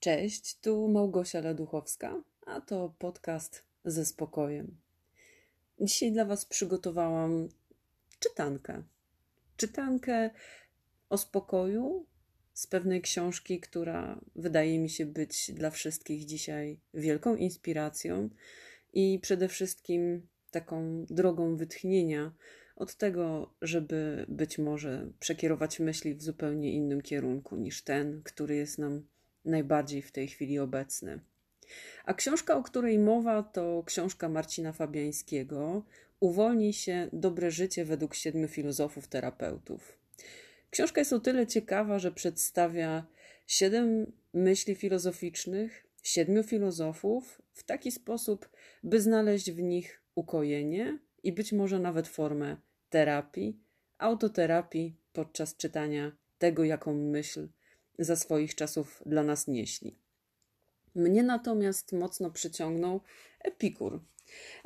Cześć, 0.00 0.60
tu 0.60 0.88
Małgosia 0.88 1.40
Laduchowska, 1.40 2.22
a 2.46 2.60
to 2.60 2.94
podcast 2.98 3.64
ze 3.84 4.06
spokojem. 4.06 4.76
Dzisiaj 5.80 6.12
dla 6.12 6.24
Was 6.24 6.44
przygotowałam 6.44 7.48
czytankę. 8.18 8.82
Czytankę 9.56 10.30
o 11.08 11.18
spokoju 11.18 12.06
z 12.52 12.66
pewnej 12.66 13.02
książki, 13.02 13.60
która 13.60 14.20
wydaje 14.36 14.78
mi 14.78 14.90
się 14.90 15.06
być 15.06 15.52
dla 15.52 15.70
wszystkich 15.70 16.24
dzisiaj 16.24 16.80
wielką 16.94 17.36
inspiracją 17.36 18.30
i 18.92 19.18
przede 19.22 19.48
wszystkim 19.48 20.26
taką 20.50 21.04
drogą 21.10 21.56
wytchnienia 21.56 22.32
od 22.76 22.94
tego, 22.94 23.54
żeby 23.62 24.26
być 24.28 24.58
może 24.58 25.12
przekierować 25.20 25.80
myśli 25.80 26.14
w 26.14 26.22
zupełnie 26.22 26.72
innym 26.72 27.02
kierunku 27.02 27.56
niż 27.56 27.82
ten, 27.82 28.22
który 28.22 28.56
jest 28.56 28.78
nam 28.78 29.06
najbardziej 29.44 30.02
w 30.02 30.12
tej 30.12 30.28
chwili 30.28 30.58
obecny. 30.58 31.20
A 32.04 32.14
książka, 32.14 32.56
o 32.56 32.62
której 32.62 32.98
mowa, 32.98 33.42
to 33.42 33.82
książka 33.86 34.28
Marcina 34.28 34.72
Fabiańskiego 34.72 35.82
Uwolnij 36.20 36.72
się 36.72 37.08
dobre 37.12 37.50
życie 37.50 37.84
według 37.84 38.14
siedmiu 38.14 38.48
filozofów 38.48 39.08
terapeutów. 39.08 39.98
Książka 40.70 41.00
jest 41.00 41.12
o 41.12 41.20
tyle 41.20 41.46
ciekawa, 41.46 41.98
że 41.98 42.12
przedstawia 42.12 43.06
siedem 43.46 44.12
myśli 44.34 44.74
filozoficznych, 44.74 45.86
siedmiu 46.02 46.42
filozofów 46.42 47.42
w 47.52 47.62
taki 47.62 47.92
sposób, 47.92 48.48
by 48.82 49.00
znaleźć 49.00 49.50
w 49.50 49.62
nich 49.62 50.02
ukojenie 50.14 50.98
i 51.22 51.32
być 51.32 51.52
może 51.52 51.78
nawet 51.78 52.08
formę 52.08 52.56
terapii, 52.90 53.60
autoterapii 53.98 54.96
podczas 55.12 55.56
czytania 55.56 56.12
tego, 56.38 56.64
jaką 56.64 56.94
myśl 56.94 57.48
za 58.00 58.16
swoich 58.16 58.54
czasów 58.54 59.02
dla 59.06 59.22
nas 59.22 59.48
nieśli. 59.48 59.98
Mnie 60.94 61.22
natomiast 61.22 61.92
mocno 61.92 62.30
przyciągnął 62.30 63.00
Epikur. 63.44 64.00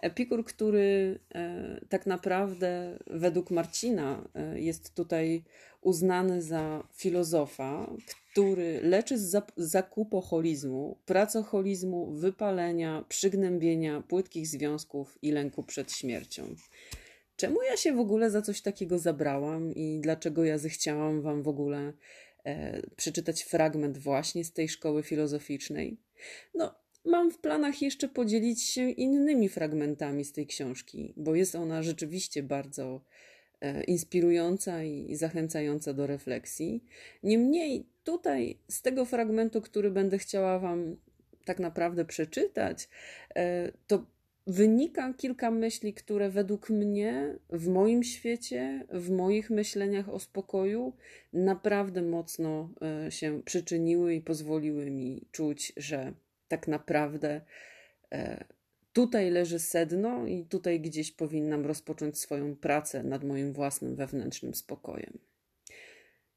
Epikur, 0.02 0.44
który 0.44 1.18
e, 1.34 1.80
tak 1.88 2.06
naprawdę 2.06 2.98
według 3.06 3.50
Marcina 3.50 4.28
e, 4.34 4.60
jest 4.60 4.94
tutaj 4.94 5.44
uznany 5.80 6.42
za 6.42 6.88
filozofa, 6.92 7.90
który 8.32 8.80
leczy 8.82 9.18
z 9.18 9.36
zakupoholizmu, 9.56 10.98
pracoholizmu, 11.06 12.12
wypalenia, 12.12 13.04
przygnębienia, 13.08 14.02
płytkich 14.08 14.46
związków 14.46 15.18
i 15.22 15.32
lęku 15.32 15.62
przed 15.62 15.92
śmiercią. 15.92 16.54
Czemu 17.36 17.62
ja 17.62 17.76
się 17.76 17.92
w 17.92 18.00
ogóle 18.00 18.30
za 18.30 18.42
coś 18.42 18.60
takiego 18.60 18.98
zabrałam 18.98 19.72
i 19.72 20.00
dlaczego 20.02 20.44
ja 20.44 20.58
zechciałam 20.58 21.22
Wam 21.22 21.42
w 21.42 21.48
ogóle 21.48 21.92
przeczytać 22.96 23.42
fragment 23.42 23.98
właśnie 23.98 24.44
z 24.44 24.52
tej 24.52 24.68
szkoły 24.68 25.02
filozoficznej? 25.02 26.00
No, 26.54 26.74
mam 27.04 27.30
w 27.30 27.38
planach 27.38 27.82
jeszcze 27.82 28.08
podzielić 28.08 28.62
się 28.62 28.90
innymi 28.90 29.48
fragmentami 29.48 30.24
z 30.24 30.32
tej 30.32 30.46
książki, 30.46 31.14
bo 31.16 31.34
jest 31.34 31.54
ona 31.54 31.82
rzeczywiście 31.82 32.42
bardzo 32.42 33.04
e, 33.60 33.84
inspirująca 33.84 34.82
i 34.82 35.16
zachęcająca 35.16 35.92
do 35.92 36.06
refleksji. 36.06 36.84
Niemniej, 37.22 37.86
tutaj 38.04 38.58
z 38.68 38.82
tego 38.82 39.04
fragmentu, 39.04 39.60
który 39.60 39.90
będę 39.90 40.18
chciała 40.18 40.58
Wam 40.58 40.96
tak 41.44 41.58
naprawdę 41.58 42.04
przeczytać, 42.04 42.88
e, 43.36 43.72
to 43.86 44.06
wynika 44.46 45.14
kilka 45.14 45.50
myśli, 45.50 45.94
które 45.94 46.30
według 46.30 46.70
mnie 46.70 47.38
w 47.50 47.68
moim 47.68 48.02
świecie, 48.02 48.86
w 48.90 49.10
moich 49.10 49.50
myśleniach 49.50 50.08
o 50.08 50.20
spokoju 50.20 50.92
naprawdę 51.32 52.02
mocno 52.02 52.70
e, 53.06 53.10
się 53.10 53.42
przyczyniły 53.42 54.14
i 54.14 54.20
pozwoliły 54.20 54.90
mi 54.90 55.26
czuć, 55.32 55.72
że 55.76 56.12
tak 56.48 56.68
naprawdę 56.68 57.40
e, 58.12 58.44
tutaj 58.92 59.30
leży 59.30 59.58
sedno 59.58 60.26
i 60.26 60.44
tutaj 60.44 60.80
gdzieś 60.80 61.12
powinnam 61.12 61.66
rozpocząć 61.66 62.18
swoją 62.18 62.56
pracę 62.56 63.02
nad 63.02 63.24
moim 63.24 63.52
własnym 63.52 63.96
wewnętrznym 63.96 64.54
spokojem. 64.54 65.18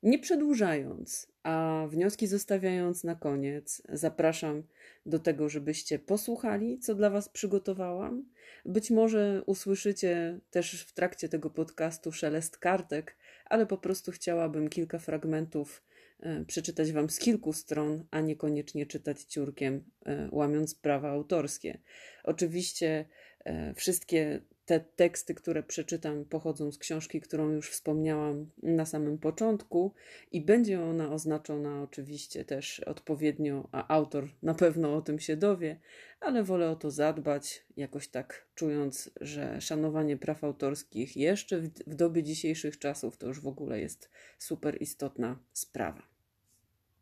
Nie 0.04 0.20
przedłużając, 0.20 1.32
a 1.48 1.88
wnioski 1.88 2.28
zostawiając 2.28 3.04
na 3.04 3.16
koniec, 3.16 3.82
zapraszam 3.90 4.64
do 5.06 5.20
tego, 5.20 5.50
żebyście 5.50 6.00
posłuchali, 6.00 6.80
co 6.80 6.96
dla 6.96 7.10
Was 7.10 7.30
przygotowałam. 7.30 8.26
Być 8.66 8.92
może 8.92 9.44
usłyszycie 9.46 10.40
też 10.52 10.84
w 10.84 10.94
trakcie 10.94 11.30
tego 11.30 11.50
podcastu 11.50 12.12
szelest 12.12 12.58
kartek, 12.58 13.18
ale 13.46 13.66
po 13.66 13.78
prostu 13.78 14.12
chciałabym 14.12 14.70
kilka 14.70 15.00
fragmentów 15.00 15.84
e, 16.20 16.46
przeczytać 16.46 16.92
Wam 16.92 17.10
z 17.10 17.20
kilku 17.20 17.54
stron, 17.54 18.06
a 18.12 18.22
niekoniecznie 18.22 18.86
czytać 18.86 19.24
ciurkiem, 19.24 19.84
e, 20.06 20.30
łamiąc 20.32 20.76
prawa 20.76 21.10
autorskie. 21.10 21.78
Oczywiście 22.24 23.06
e, 23.46 23.74
wszystkie 23.74 24.42
te 24.68 24.80
teksty, 24.80 25.36
które 25.36 25.64
przeczytam, 25.64 26.26
pochodzą 26.26 26.72
z 26.72 26.78
książki, 26.78 27.22
którą 27.22 27.50
już 27.50 27.70
wspomniałam 27.70 28.50
na 28.64 28.86
samym 28.86 29.18
początku, 29.18 29.94
i 30.32 30.42
będzie 30.42 30.82
ona 30.82 31.12
oznaczona 31.12 31.82
oczywiście 31.82 32.46
też 32.46 32.80
odpowiednio, 32.80 33.70
a 33.72 33.94
autor 33.94 34.30
na 34.44 34.54
pewno 34.54 34.96
o 34.96 35.02
tym 35.02 35.20
się 35.20 35.38
dowie, 35.38 35.80
ale 36.20 36.44
wolę 36.44 36.70
o 36.70 36.76
to 36.76 36.92
zadbać, 36.92 37.66
jakoś 37.78 38.08
tak 38.08 38.48
czując, 38.56 39.12
że 39.22 39.62
szanowanie 39.62 40.18
praw 40.18 40.44
autorskich 40.44 41.18
jeszcze 41.18 41.60
w, 41.60 41.70
w 41.70 41.96
dobie 41.96 42.24
dzisiejszych 42.24 42.80
czasów 42.80 43.18
to 43.18 43.28
już 43.28 43.42
w 43.42 43.48
ogóle 43.48 43.80
jest 43.80 44.10
super 44.40 44.82
istotna 44.82 45.40
sprawa. 45.54 46.02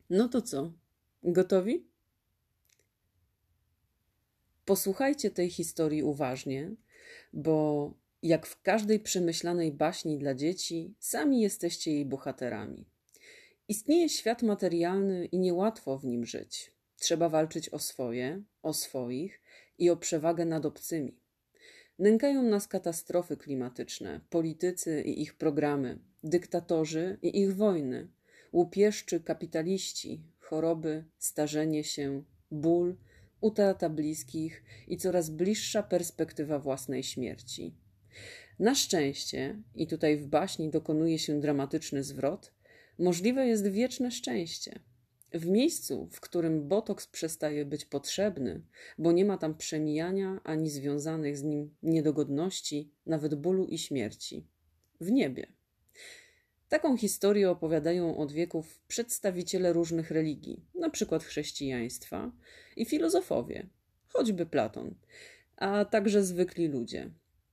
No 0.09 0.29
to 0.29 0.41
co? 0.41 0.71
Gotowi? 1.23 1.87
Posłuchajcie 4.65 5.31
tej 5.31 5.49
historii 5.49 6.03
uważnie 6.03 6.71
bo 7.33 7.93
jak 8.23 8.45
w 8.45 8.61
każdej 8.61 8.99
przemyślanej 8.99 9.71
baśni 9.71 10.17
dla 10.17 10.35
dzieci, 10.35 10.95
sami 10.99 11.41
jesteście 11.41 11.91
jej 11.91 12.05
bohaterami. 12.05 12.85
Istnieje 13.67 14.09
świat 14.09 14.43
materialny 14.43 15.25
i 15.25 15.39
niełatwo 15.39 15.97
w 15.97 16.05
nim 16.05 16.25
żyć. 16.25 16.71
Trzeba 16.99 17.29
walczyć 17.29 17.69
o 17.69 17.79
swoje, 17.79 18.43
o 18.61 18.73
swoich 18.73 19.41
i 19.77 19.89
o 19.89 19.97
przewagę 19.97 20.45
nad 20.45 20.65
obcymi. 20.65 21.19
Nękają 21.99 22.43
nas 22.43 22.67
katastrofy 22.67 23.37
klimatyczne, 23.37 24.21
politycy 24.29 25.01
i 25.01 25.21
ich 25.21 25.37
programy, 25.37 25.99
dyktatorzy 26.23 27.17
i 27.21 27.41
ich 27.41 27.55
wojny, 27.55 28.07
łupieszczy 28.53 29.19
kapitaliści, 29.19 30.21
choroby, 30.39 31.05
starzenie 31.17 31.83
się, 31.83 32.23
ból, 32.51 32.95
utrata 33.41 33.89
bliskich 33.89 34.63
i 34.87 34.97
coraz 34.97 35.29
bliższa 35.29 35.83
perspektywa 35.83 36.59
własnej 36.59 37.03
śmierci. 37.03 37.75
Na 38.59 38.75
szczęście, 38.75 39.61
i 39.75 39.87
tutaj 39.87 40.17
w 40.17 40.27
baśni 40.27 40.69
dokonuje 40.69 41.19
się 41.19 41.39
dramatyczny 41.39 42.03
zwrot, 42.03 42.53
możliwe 42.99 43.47
jest 43.47 43.67
wieczne 43.67 44.11
szczęście. 44.11 44.79
W 45.33 45.45
miejscu, 45.45 46.09
w 46.11 46.19
którym 46.19 46.67
botoks 46.67 47.07
przestaje 47.07 47.65
być 47.65 47.85
potrzebny, 47.85 48.61
bo 48.97 49.11
nie 49.11 49.25
ma 49.25 49.37
tam 49.37 49.57
przemijania 49.57 50.39
ani 50.43 50.69
związanych 50.69 51.37
z 51.37 51.43
nim 51.43 51.75
niedogodności, 51.83 52.91
nawet 53.05 53.35
bólu 53.35 53.65
i 53.65 53.77
śmierci. 53.77 54.47
W 55.01 55.11
niebie. 55.11 55.47
Taką 56.69 56.97
historię 56.97 57.49
opowiadają 57.49 58.17
od 58.17 58.31
wieków 58.31 58.79
przedstawiciele 58.87 59.73
różnych 59.73 60.11
religii, 60.11 60.65
na 60.75 60.89
przykład 60.89 61.23
chrześcijaństwa 61.23 62.31
i 62.75 62.85
filozofowie, 62.85 63.67
choćby 64.07 64.45
Platon, 64.45 64.95
a 65.57 65.85
także 65.85 66.23
zwykli 66.23 66.67
ludzie. 66.67 67.11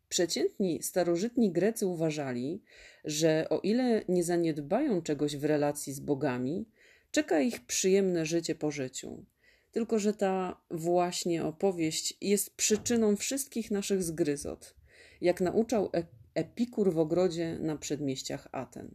Przeciętni 0.09 0.83
starożytni 0.83 1.53
Grecy 1.53 1.87
uważali, 1.87 2.63
że 3.05 3.47
o 3.51 3.61
ile 3.61 4.05
nie 4.09 4.25
zaniedbają 4.25 5.03
czegoś 5.03 5.37
w 5.37 5.45
relacji 5.45 5.93
z 5.93 6.01
bogami, 6.01 6.67
czeka 7.11 7.41
ich 7.41 7.67
przyjemne 7.67 8.27
życie 8.27 8.55
po 8.55 8.71
życiu. 8.71 9.25
Tylko, 9.73 9.99
że 9.99 10.15
ta 10.15 10.61
właśnie 10.71 11.45
opowieść 11.45 12.17
jest 12.21 12.57
przyczyną 12.57 13.17
wszystkich 13.17 13.71
naszych 13.71 14.03
zgryzot, 14.03 14.75
jak 15.21 15.41
nauczał 15.41 15.91
e- 15.95 16.05
Epikur 16.35 16.93
w 16.93 16.99
ogrodzie 16.99 17.59
na 17.59 17.77
przedmieściach 17.77 18.49
Aten. 18.53 18.95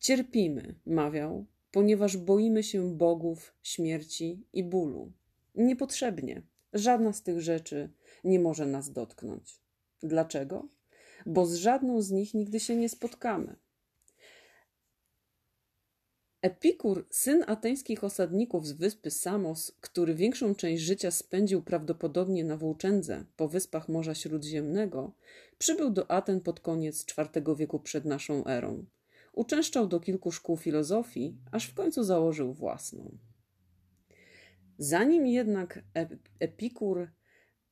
Cierpimy, 0.00 0.74
mawiał, 0.86 1.46
ponieważ 1.70 2.16
boimy 2.16 2.62
się 2.62 2.96
bogów, 2.96 3.54
śmierci 3.62 4.46
i 4.52 4.64
bólu. 4.64 5.12
Niepotrzebnie. 5.54 6.42
Żadna 6.72 7.12
z 7.12 7.22
tych 7.22 7.40
rzeczy 7.40 7.90
nie 8.24 8.40
może 8.40 8.66
nas 8.66 8.92
dotknąć. 8.92 9.60
Dlaczego? 10.02 10.68
Bo 11.26 11.46
z 11.46 11.54
żadną 11.54 12.02
z 12.02 12.10
nich 12.10 12.34
nigdy 12.34 12.60
się 12.60 12.76
nie 12.76 12.88
spotkamy. 12.88 13.56
Epikur, 16.42 17.06
syn 17.10 17.44
ateńskich 17.46 18.04
osadników 18.04 18.66
z 18.66 18.72
wyspy 18.72 19.10
Samos, 19.10 19.72
który 19.80 20.14
większą 20.14 20.54
część 20.54 20.82
życia 20.82 21.10
spędził 21.10 21.62
prawdopodobnie 21.62 22.44
na 22.44 22.56
włóczędze 22.56 23.24
po 23.36 23.48
wyspach 23.48 23.88
Morza 23.88 24.14
Śródziemnego, 24.14 25.12
przybył 25.58 25.90
do 25.90 26.10
Aten 26.10 26.40
pod 26.40 26.60
koniec 26.60 27.06
IV 27.18 27.56
wieku 27.56 27.80
przed 27.80 28.04
naszą 28.04 28.46
erą. 28.46 28.84
Uczęszczał 29.32 29.86
do 29.86 30.00
kilku 30.00 30.32
szkół 30.32 30.56
filozofii, 30.56 31.36
aż 31.52 31.66
w 31.66 31.74
końcu 31.74 32.04
założył 32.04 32.54
własną. 32.54 33.18
Zanim 34.78 35.26
jednak 35.26 35.82
Epikur 36.40 37.08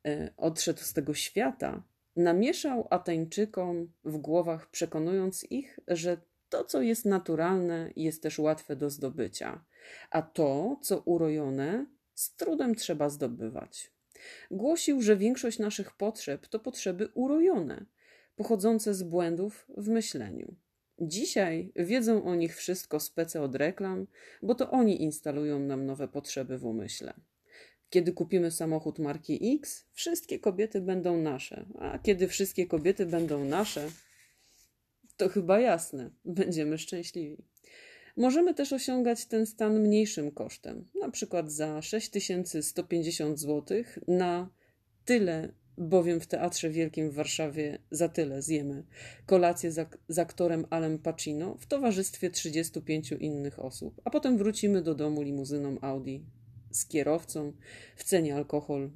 e, 0.07 0.33
odszedł 0.37 0.81
z 0.81 0.93
tego 0.93 1.15
świata, 1.15 1.83
namieszał 2.17 2.89
Ateńczykom 2.91 3.93
w 4.05 4.17
głowach, 4.17 4.71
przekonując 4.71 5.51
ich, 5.51 5.79
że 5.89 6.21
to, 6.49 6.65
co 6.65 6.83
jest 6.83 7.05
naturalne, 7.05 7.93
jest 7.97 8.23
też 8.23 8.39
łatwe 8.39 8.77
do 8.77 8.91
zdobycia, 8.91 9.65
a 10.11 10.23
to, 10.23 10.79
co 10.83 10.99
urojone, 11.01 11.87
z 12.15 12.37
trudem 12.37 12.75
trzeba 12.75 13.09
zdobywać. 13.09 13.93
Głosił, 14.51 15.03
że 15.03 15.17
większość 15.17 15.59
naszych 15.59 15.97
potrzeb 15.97 16.49
to 16.49 16.59
potrzeby 16.59 17.09
urojone, 17.15 17.87
pochodzące 18.37 18.95
z 18.95 19.03
błędów 19.03 19.67
w 19.77 19.89
myśleniu. 19.89 20.57
Dzisiaj 21.01 21.73
wiedzą 21.77 22.25
o 22.25 22.35
nich 22.35 22.57
wszystko 22.57 23.01
spece 23.01 23.43
od 23.43 23.55
reklam, 23.55 24.07
bo 24.43 24.55
to 24.55 24.71
oni 24.71 25.03
instalują 25.03 25.59
nam 25.59 25.87
nowe 25.87 26.09
potrzeby 26.09 26.59
w 26.59 26.65
umyśle. 26.65 27.15
Kiedy 27.91 28.13
kupimy 28.13 28.51
samochód 28.51 28.99
marki 28.99 29.57
X, 29.57 29.87
wszystkie 29.93 30.39
kobiety 30.39 30.81
będą 30.81 31.23
nasze, 31.23 31.67
a 31.79 31.99
kiedy 31.99 32.29
wszystkie 32.29 32.67
kobiety 32.67 33.07
będą 33.07 33.45
nasze, 33.45 33.91
to 35.17 35.29
chyba 35.29 35.61
jasne, 35.61 36.11
będziemy 36.25 36.79
szczęśliwi. 36.79 37.45
Możemy 38.17 38.55
też 38.55 38.73
osiągać 38.73 39.27
ten 39.27 39.47
stan 39.47 39.81
mniejszym 39.81 40.31
kosztem, 40.31 40.85
na 41.01 41.11
przykład 41.11 41.53
za 41.53 41.83
6150 41.83 43.41
zł 43.41 43.85
na 44.09 44.51
tyle, 45.05 45.53
bowiem 45.79 46.21
w 46.21 46.27
Teatrze 46.27 46.71
Wielkim 46.71 47.11
w 47.11 47.15
Warszawie 47.15 47.79
za 47.91 48.09
tyle 48.09 48.43
zjemy 48.43 48.85
kolację 49.27 49.73
z, 49.73 49.79
ak 49.79 49.99
z 50.09 50.19
aktorem 50.19 50.67
Alem 50.71 50.99
Pacino 50.99 51.57
w 51.61 51.67
towarzystwie 51.67 52.31
35 52.31 53.13
innych 53.13 53.59
osób, 53.59 54.01
a 54.05 54.11
potem 54.11 54.39
wrócimy 54.39 54.83
do 54.83 54.95
domu 54.95 55.23
limuzyną 55.23 55.81
Audi 55.81 56.19
z 56.71 56.87
kierowcą, 56.87 57.53
w 57.97 58.05
cenie 58.05 58.37
alkohol, 58.37 58.91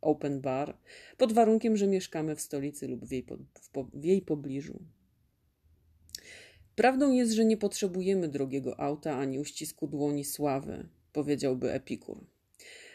open 0.00 0.40
bar, 0.40 0.78
pod 1.16 1.32
warunkiem, 1.32 1.76
że 1.76 1.86
mieszkamy 1.86 2.36
w 2.36 2.40
stolicy 2.40 2.88
lub 2.88 3.04
w 3.04 3.12
jej, 3.12 3.22
po, 3.22 3.36
w, 3.36 3.70
po, 3.70 3.84
w 3.84 4.04
jej 4.04 4.22
pobliżu. 4.22 4.82
Prawdą 6.76 7.12
jest, 7.12 7.32
że 7.32 7.44
nie 7.44 7.56
potrzebujemy 7.56 8.28
drogiego 8.28 8.80
auta 8.80 9.16
ani 9.16 9.38
uścisku 9.38 9.86
dłoni 9.86 10.24
sławy, 10.24 10.88
powiedziałby 11.12 11.72
Epikur. 11.72 12.33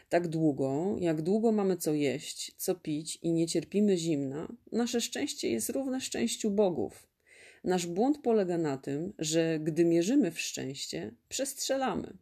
Tak 0.10 0.28
długo, 0.28 0.96
jak 1.00 1.22
długo 1.22 1.52
mamy 1.52 1.78
co 1.78 1.94
jeść, 1.94 2.56
co 2.58 2.76
pić 2.76 3.20
i 3.22 3.32
nie 3.32 3.48
cierpimy 3.48 3.98
zimna, 3.98 4.48
nasze 4.72 5.02
szczęście 5.02 5.50
jest 5.50 5.70
równe 5.70 6.02
szczęściu 6.02 6.52
bogów. 6.52 7.08
Nasz 7.64 7.88
błąd 7.88 8.18
polega 8.18 8.58
na 8.58 8.78
tym, 8.78 9.14
że 9.20 9.60
gdy 9.60 9.86
mierzymy 9.86 10.32
w 10.32 10.40
szczęście, 10.40 11.12
przestrzelamy. 11.30 12.18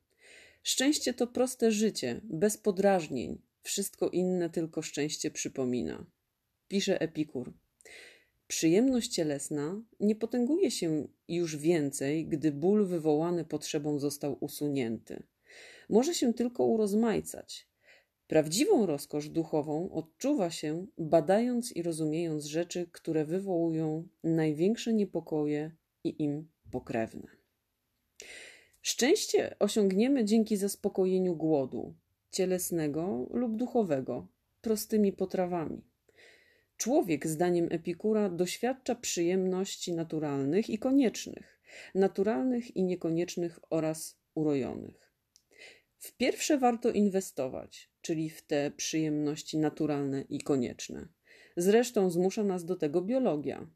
Szczęście 0.64 1.14
to 1.14 1.28
proste 1.28 1.72
życie, 1.72 2.22
bez 2.24 2.58
podrażnień, 2.58 3.42
wszystko 3.64 4.10
inne 4.10 4.50
tylko 4.50 4.82
szczęście 4.82 5.32
przypomina. 5.32 6.06
Pisze 6.68 7.02
Epikur. 7.02 7.54
Przyjemność 8.48 9.12
cielesna 9.12 9.82
nie 10.00 10.16
potęguje 10.16 10.72
się 10.72 11.08
już 11.28 11.58
więcej, 11.58 12.26
gdy 12.26 12.52
ból 12.52 12.86
wywołany 12.86 13.46
potrzebą 13.46 14.00
został 14.00 14.38
usunięty. 14.40 15.24
Może 15.90 16.14
się 16.14 16.34
tylko 16.34 16.66
urozmaicać. 16.66 17.68
Prawdziwą 18.28 18.86
rozkosz 18.86 19.30
duchową 19.30 19.92
odczuwa 19.92 20.50
się, 20.50 20.86
badając 20.98 21.76
i 21.76 21.84
rozumiejąc 21.84 22.46
rzeczy, 22.46 22.90
które 22.92 23.26
wywołują 23.26 24.08
największe 24.24 24.94
niepokoje 24.94 25.72
i 26.04 26.24
im 26.24 26.48
pokrewne. 26.72 27.28
Szczęście 28.82 29.56
osiągniemy 29.60 30.26
dzięki 30.26 30.58
zaspokojeniu 30.58 31.36
głodu, 31.36 31.94
cielesnego 32.32 33.28
lub 33.32 33.56
duchowego, 33.56 34.28
prostymi 34.62 35.14
potrawami. 35.14 35.82
Człowiek, 36.78 37.28
zdaniem 37.28 37.68
Epikura, 37.72 38.30
doświadcza 38.30 38.96
przyjemności 38.96 39.94
naturalnych 39.94 40.70
i 40.70 40.78
koniecznych, 40.78 41.62
naturalnych 41.96 42.76
i 42.76 42.84
niekoniecznych 42.84 43.60
oraz 43.70 44.20
urojonych. 44.36 45.07
W 46.08 46.18
pierwsze 46.18 46.58
warto 46.58 46.92
inwestować, 46.92 47.90
czyli 48.02 48.30
w 48.30 48.42
te 48.42 48.72
przyjemności 48.72 49.58
naturalne 49.58 50.22
i 50.22 50.42
konieczne. 50.42 51.08
Zresztą 51.58 52.10
zmusza 52.10 52.44
nas 52.44 52.66
do 52.66 52.76
tego 52.76 53.02
biologia. 53.02 53.68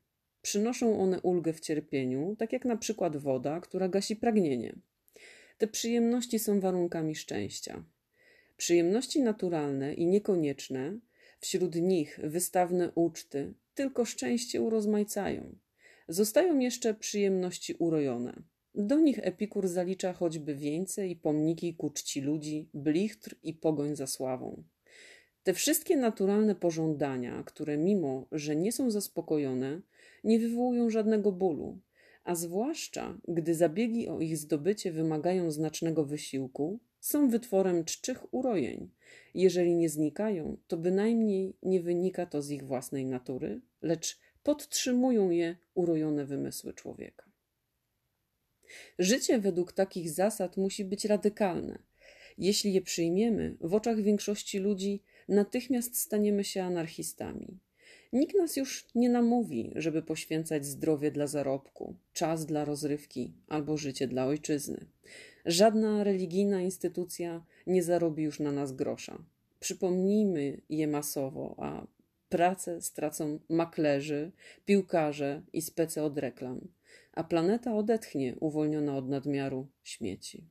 Przynoszą 0.42 1.00
one 1.00 1.22
ulgę 1.22 1.54
w 1.54 1.60
cierpieniu, 1.60 2.36
tak 2.39 2.54
jak 2.54 2.66
na 2.66 2.78
przykład 2.78 3.18
woda, 3.18 3.60
która 3.60 3.89
gasi 3.89 4.16
pragnienie. 4.16 4.75
Te 5.57 5.68
przyjemności 5.68 6.39
są 6.39 6.60
warunkami 6.60 7.16
szczęścia. 7.16 7.83
Przyjemności 8.57 9.22
naturalne 9.22 9.94
i 9.94 10.06
niekonieczne 10.06 11.00
Wśród 11.42 11.75
nich 11.75 12.19
wystawne 12.24 12.92
uczty 12.95 13.54
tylko 13.75 14.06
szczęście 14.06 14.62
urozmaicają. 14.62 15.56
Zostają 16.07 16.60
jeszcze 16.60 16.94
przyjemności 16.94 17.75
urojone. 17.80 18.44
Do 18.75 19.00
nich 19.00 19.19
Epikur 19.21 19.68
zalicza 19.68 20.13
choćby 20.13 20.56
wieńce 20.56 21.07
i 21.07 21.15
pomniki 21.15 21.75
ku 21.75 21.89
czci 21.89 22.21
ludzi, 22.21 22.69
blichtr 22.73 23.35
i 23.44 23.53
pogoń 23.53 23.95
za 23.95 24.07
sławą. 24.07 24.63
Te 25.44 25.53
wszystkie 25.53 25.97
naturalne 25.97 26.56
pożądania, 26.56 27.44
które 27.44 27.77
mimo, 27.77 28.27
że 28.31 28.56
nie 28.56 28.71
są 28.71 28.91
zaspokojone, 28.91 29.81
nie 30.23 30.39
wywołują 30.39 30.89
żadnego 30.89 31.31
bólu, 31.31 31.79
a 32.23 32.35
zwłaszcza 32.35 33.18
gdy 33.27 33.56
zabiegi 33.56 34.07
o 34.07 34.19
ich 34.19 34.38
zdobycie 34.38 34.91
wymagają 34.91 35.51
znacznego 35.51 36.06
wysiłku, 36.06 36.79
są 37.00 37.29
wytworem 37.29 37.85
czczych 37.85 38.33
urojeń. 38.33 38.89
Jeżeli 39.33 39.75
nie 39.75 39.89
znikają, 39.89 40.57
to 40.67 40.77
bynajmniej 40.77 41.57
nie 41.63 41.81
wynika 41.81 42.25
to 42.25 42.41
z 42.41 42.50
ich 42.51 42.63
własnej 42.63 43.06
natury, 43.06 43.62
lecz 43.81 44.19
podtrzymują 44.44 45.29
je 45.29 45.56
urojone 45.74 46.25
wymysły 46.25 46.74
człowieka. 46.74 47.31
Życie 49.00 49.39
według 49.39 49.71
takich 49.73 50.09
zasad 50.09 50.57
musi 50.57 50.85
być 50.85 51.06
radykalne. 51.06 51.79
Jeśli 52.38 52.73
je 52.73 52.81
przyjmiemy, 52.81 53.57
w 53.62 53.73
oczach 53.73 54.01
większości 54.01 54.59
ludzi 54.59 55.03
natychmiast 55.27 55.97
staniemy 55.97 56.44
się 56.44 56.63
anarchistami. 56.63 57.59
Nikt 58.13 58.35
nas 58.35 58.56
już 58.56 58.85
nie 58.95 59.09
namówi, 59.09 59.71
żeby 59.75 60.01
poświęcać 60.01 60.65
zdrowie 60.65 61.12
dla 61.12 61.27
zarobku, 61.27 61.95
czas 62.13 62.45
dla 62.45 62.65
rozrywki 62.65 63.33
albo 63.47 63.77
życie 63.77 64.07
dla 64.07 64.25
ojczyzny. 64.25 64.85
Żadna 65.45 66.03
religijna 66.03 66.62
instytucja 66.62 67.46
nie 67.67 67.84
zarobi 67.84 68.24
już 68.24 68.39
na 68.39 68.51
nas 68.51 68.72
grosza. 68.72 69.24
Przypomnijmy 69.60 70.62
je 70.69 70.88
masowo, 70.88 71.55
a 71.57 71.88
pracę 72.29 72.81
stracą 72.81 73.39
maklerzy, 73.50 74.31
piłkarze 74.65 75.41
i 75.53 75.62
spece 75.62 76.03
od 76.03 76.17
reklam, 76.17 76.67
a 77.13 77.24
planeta 77.24 77.75
odetchnie 77.75 78.36
uwolniona 78.39 78.98
od 78.98 79.10
nadmiaru 79.10 79.67
śmieci. 79.83 80.50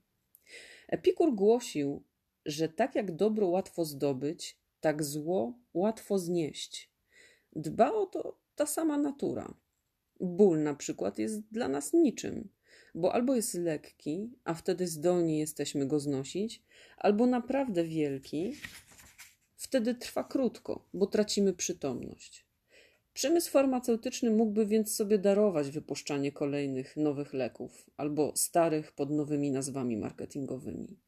Epikur 0.88 1.34
głosił, 1.34 2.02
że 2.46 2.68
tak 2.68 2.94
jak 2.94 3.16
dobro 3.16 3.48
łatwo 3.48 3.84
zdobyć, 3.84 4.58
tak 4.80 5.04
zło 5.04 5.58
łatwo 5.74 6.18
znieść. 6.18 6.90
Dba 7.52 7.92
o 7.92 8.06
to 8.06 8.38
ta 8.54 8.66
sama 8.66 8.98
natura. 8.98 9.54
Ból 10.20 10.62
na 10.62 10.74
przykład 10.74 11.18
jest 11.18 11.40
dla 11.40 11.68
nas 11.68 11.92
niczym 11.92 12.48
bo 12.94 13.14
albo 13.14 13.34
jest 13.34 13.54
lekki, 13.54 14.30
a 14.44 14.54
wtedy 14.54 14.86
zdolni 14.86 15.38
jesteśmy 15.38 15.86
go 15.86 16.00
znosić, 16.00 16.62
albo 16.96 17.26
naprawdę 17.26 17.84
wielki, 17.84 18.54
wtedy 19.56 19.94
trwa 19.94 20.24
krótko, 20.24 20.88
bo 20.94 21.06
tracimy 21.06 21.54
przytomność. 21.54 22.46
Przemysł 23.12 23.50
farmaceutyczny 23.50 24.30
mógłby 24.30 24.66
więc 24.66 24.94
sobie 24.94 25.18
darować 25.18 25.70
wypuszczanie 25.70 26.32
kolejnych 26.32 26.96
nowych 26.96 27.32
leków 27.32 27.90
albo 27.96 28.32
starych 28.36 28.92
pod 28.92 29.10
nowymi 29.10 29.50
nazwami 29.50 29.96
marketingowymi. 29.96 30.98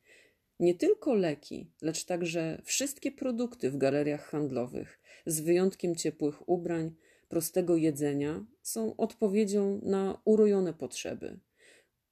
Nie 0.60 0.74
tylko 0.74 1.14
leki, 1.14 1.70
lecz 1.82 2.04
także 2.04 2.62
wszystkie 2.64 3.12
produkty 3.12 3.70
w 3.70 3.76
galeriach 3.76 4.30
handlowych, 4.30 5.00
z 5.26 5.40
wyjątkiem 5.40 5.96
ciepłych 5.96 6.48
ubrań, 6.48 6.94
prostego 7.28 7.76
jedzenia, 7.76 8.46
są 8.62 8.96
odpowiedzią 8.96 9.80
na 9.82 10.20
urojone 10.24 10.74
potrzeby, 10.74 11.40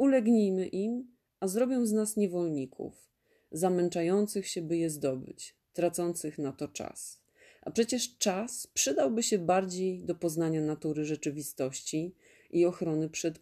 Ulegnijmy 0.01 0.67
im, 0.67 1.17
a 1.41 1.49
zrobią 1.49 1.87
z 1.87 1.93
nas 1.93 2.17
niewolników, 2.17 3.11
zamęczających 3.53 4.49
się, 4.49 4.63
by 4.63 4.77
je 4.77 4.91
zdobyć, 4.91 5.57
tracących 5.73 6.39
na 6.39 6.53
to 6.53 6.69
czas. 6.69 7.20
A 7.61 7.71
przecież 7.71 8.17
czas 8.19 8.67
przydałby 8.67 9.23
się 9.23 9.39
bardziej 9.39 10.05
do 10.05 10.15
poznania 10.15 10.61
natury 10.61 11.05
rzeczywistości 11.05 12.15
i 12.51 12.65
ochrony 12.67 13.09
przed 13.09 13.41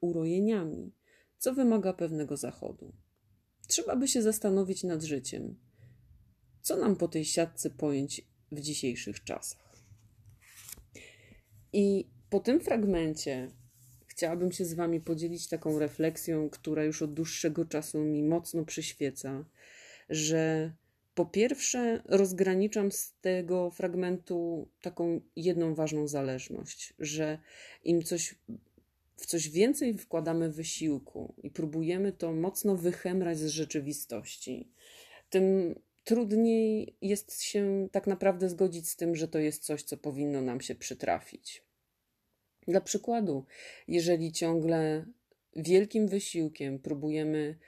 urojeniami, 0.00 0.92
co 1.38 1.54
wymaga 1.54 1.92
pewnego 1.92 2.36
zachodu. 2.36 2.92
Trzeba 3.68 3.96
by 3.96 4.08
się 4.08 4.22
zastanowić 4.22 4.84
nad 4.84 5.02
życiem. 5.02 5.56
Co 6.62 6.76
nam 6.76 6.96
po 6.96 7.08
tej 7.08 7.24
siatce 7.24 7.70
pojęć 7.70 8.22
w 8.52 8.60
dzisiejszych 8.60 9.24
czasach? 9.24 9.76
I 11.72 12.08
po 12.30 12.40
tym 12.40 12.60
fragmencie 12.60 13.50
chciałabym 14.06 14.52
się 14.52 14.64
z 14.64 14.74
Wami 14.74 15.00
podzielić 15.00 15.48
taką 15.48 15.78
refleksją, 15.78 16.50
która 16.50 16.84
już 16.84 17.02
od 17.02 17.14
dłuższego 17.14 17.64
czasu 17.64 17.98
mi 17.98 18.22
mocno 18.22 18.64
przyświeca, 18.64 19.44
że 20.08 20.72
po 21.16 21.26
pierwsze 21.26 22.02
rozgraniczam 22.04 22.92
z 22.92 23.14
tego 23.20 23.70
fragmentu 23.70 24.68
taką 24.82 25.20
jedną 25.36 25.74
ważną 25.74 26.08
zależność, 26.08 26.94
że 26.98 27.38
im 27.84 28.02
coś 28.02 28.34
w 29.16 29.26
coś 29.26 29.48
więcej 29.48 29.98
wkładamy 29.98 30.50
wysiłku 30.50 31.34
i 31.42 31.50
próbujemy 31.50 32.12
to 32.12 32.32
mocno 32.32 32.76
wychemrać 32.76 33.38
z 33.38 33.46
rzeczywistości, 33.46 34.68
tym 35.30 35.74
trudniej 36.04 36.96
jest 37.02 37.42
się 37.42 37.88
tak 37.92 38.06
naprawdę 38.06 38.48
zgodzić 38.48 38.88
z 38.88 38.96
tym, 38.96 39.16
że 39.16 39.28
to 39.28 39.38
jest 39.38 39.64
coś, 39.64 39.82
co 39.82 39.96
powinno 39.96 40.40
nam 40.42 40.60
się 40.60 40.74
przytrafić. 40.74 41.62
Dla 42.68 42.80
przykładu, 42.80 43.44
jeżeli 43.88 44.32
ciągle 44.32 45.06
wielkim 45.56 46.08
wysiłkiem 46.08 46.78
próbujemy 46.78 47.58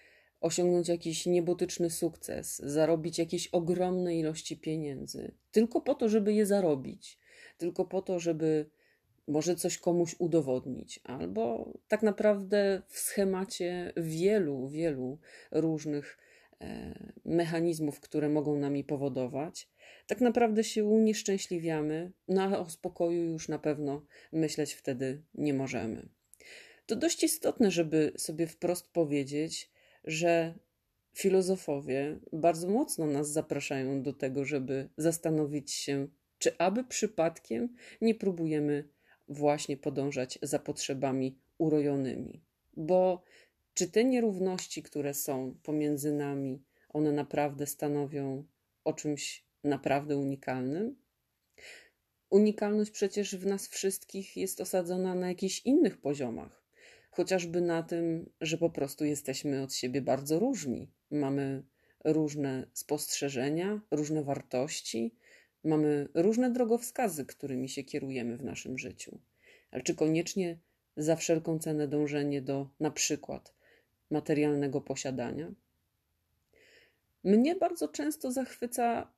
osiągnąć 0.41 0.89
jakiś 0.89 1.27
niebotyczny 1.27 1.91
sukces, 1.91 2.59
zarobić 2.59 3.19
jakieś 3.19 3.49
ogromne 3.49 4.19
ilości 4.19 4.57
pieniędzy, 4.57 5.35
tylko 5.53 5.81
po 5.81 5.95
to, 5.95 6.09
żeby 6.09 6.35
je 6.35 6.47
zarobić, 6.47 7.19
tylko 7.59 7.85
po 7.85 8.03
to, 8.03 8.19
żeby 8.19 8.71
może 9.29 9.57
coś 9.57 9.79
komuś 9.79 10.17
udowodnić, 10.19 11.01
albo 11.05 11.73
tak 11.89 12.03
naprawdę 12.03 12.83
w 12.89 12.99
schemacie 12.99 13.93
wielu, 13.97 14.69
wielu 14.69 15.19
różnych 15.51 16.19
e, 16.61 16.95
mechanizmów, 17.25 18.01
które 18.01 18.29
mogą 18.29 18.57
nami 18.57 18.85
powodować, 18.85 19.69
tak 20.07 20.21
naprawdę 20.21 20.65
się 20.65 20.85
unieszczęśliwiamy, 20.85 22.13
no 22.29 22.43
a 22.43 22.59
o 22.59 22.71
spokoju 22.71 23.25
już 23.25 23.49
na 23.49 23.59
pewno 23.59 24.07
myśleć 24.33 24.73
wtedy 24.73 25.23
nie 25.35 25.55
możemy. 25.55 26.09
To 26.87 26.97
dość 26.97 27.25
istotne, 27.25 27.71
żeby 27.71 28.13
sobie 28.17 28.47
wprost 28.47 28.93
powiedzieć, 28.93 29.71
że 30.09 30.55
filozofowie 31.15 32.19
bardzo 32.33 32.69
mocno 32.69 33.07
nas 33.07 33.33
zapraszają 33.33 34.03
do 34.03 34.13
tego, 34.13 34.45
żeby 34.45 34.89
zastanowić 34.97 35.73
się, 35.73 36.09
czy 36.39 36.59
aby 36.59 36.85
przypadkiem 36.85 37.77
nie 38.01 38.15
próbujemy 38.15 38.89
właśnie 39.29 39.77
podążać 39.77 40.39
za 40.43 40.59
potrzebami 40.59 41.39
urojonymi. 41.59 42.43
Bo 42.77 43.23
czy 43.75 43.91
te 43.91 44.05
nierówności, 44.05 44.83
które 44.83 45.15
są 45.15 45.55
pomiędzy 45.63 46.13
nami, 46.13 46.63
one 46.89 47.13
naprawdę 47.13 47.67
stanowią 47.67 48.45
o 48.85 48.93
czymś 48.93 49.45
naprawdę 49.65 50.17
unikalnym? 50.17 50.97
Unikalność 52.31 52.91
przecież 52.91 53.37
w 53.37 53.47
nas 53.47 53.69
wszystkich 53.69 54.37
jest 54.37 54.61
osadzona 54.61 55.15
na 55.15 55.29
jakichś 55.29 55.67
innych 55.67 56.01
poziomach, 56.01 56.68
chociażby 57.19 57.61
na 57.61 57.83
tym, 57.83 58.31
że 58.41 58.59
po 58.59 58.71
prostu 58.71 59.05
jesteśmy 59.05 59.63
od 59.63 59.75
siebie 59.75 60.03
bardzo 60.03 60.39
różni. 60.39 60.91
Mamy 61.11 61.63
różne 62.05 62.67
spostrzeżenia, 62.73 63.81
różne 63.91 64.23
wartości, 64.25 65.15
Mamy 65.65 66.09
różne 66.15 66.51
drogowskazy, 66.51 67.27
którymi 67.27 67.69
się 67.69 67.85
kierujemy 67.85 68.37
w 68.37 68.45
naszym 68.45 68.79
życiu. 68.79 69.19
Ale 69.71 69.83
czy 69.83 69.95
koniecznie 69.95 70.59
za 70.97 71.17
wszelką 71.17 71.59
cenę 71.59 71.89
dążenie 71.89 72.43
do 72.43 72.69
na 72.81 72.91
przykład 72.91 73.55
materialnego 74.11 74.81
posiadania? 74.81 75.53
Mnie 77.25 77.57
bardzo 77.57 77.89
często 77.89 78.33
zachwyca 78.33 79.13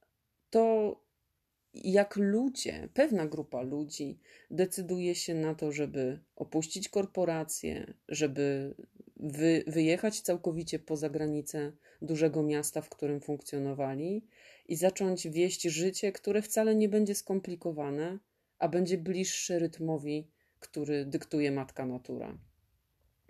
to, 0.50 0.97
jak 1.74 2.16
ludzie, 2.16 2.88
pewna 2.94 3.26
grupa 3.26 3.62
ludzi 3.62 4.18
decyduje 4.50 5.14
się 5.14 5.34
na 5.34 5.54
to, 5.54 5.72
żeby 5.72 6.18
opuścić 6.36 6.88
korporację, 6.88 7.94
żeby 8.08 8.74
wy, 9.16 9.64
wyjechać 9.66 10.20
całkowicie 10.20 10.78
poza 10.78 11.10
granice 11.10 11.72
dużego 12.02 12.42
miasta, 12.42 12.80
w 12.80 12.88
którym 12.88 13.20
funkcjonowali 13.20 14.24
i 14.68 14.76
zacząć 14.76 15.28
wieść 15.28 15.62
życie, 15.62 16.12
które 16.12 16.42
wcale 16.42 16.74
nie 16.74 16.88
będzie 16.88 17.14
skomplikowane, 17.14 18.18
a 18.58 18.68
będzie 18.68 18.98
bliższe 18.98 19.58
rytmowi, 19.58 20.26
który 20.60 21.04
dyktuje 21.04 21.50
matka 21.50 21.86
natura. 21.86 22.38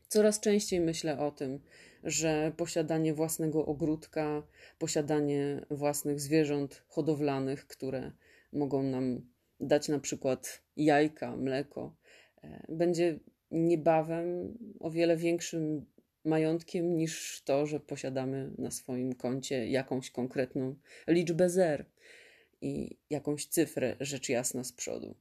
Coraz 0.09 0.41
częściej 0.41 0.81
myślę 0.81 1.19
o 1.19 1.31
tym, 1.31 1.61
że 2.05 2.53
posiadanie 2.57 3.15
własnego 3.15 3.67
ogródka, 3.67 4.43
posiadanie 4.79 5.67
własnych 5.71 6.21
zwierząt 6.21 6.83
hodowlanych, 6.89 7.67
które 7.67 8.13
mogą 8.53 8.83
nam 8.83 9.31
dać 9.61 9.89
na 9.89 9.99
przykład 9.99 10.63
jajka, 10.77 11.37
mleko, 11.37 11.97
e, 12.43 12.67
będzie 12.69 13.19
niebawem 13.51 14.59
o 14.81 14.91
wiele 14.91 15.17
większym 15.17 15.87
majątkiem 16.25 16.97
niż 16.97 17.43
to, 17.45 17.67
że 17.67 17.81
posiadamy 17.81 18.51
na 18.59 18.71
swoim 18.71 19.15
koncie 19.15 19.69
jakąś 19.69 20.11
konkretną 20.11 20.75
liczbę 21.09 21.51
zer 21.51 21.87
i 22.61 22.99
jakąś 23.11 23.47
cyfrę, 23.47 23.97
rzecz 24.01 24.29
jasna, 24.29 24.65
z 24.65 24.73
przodu. 24.73 25.15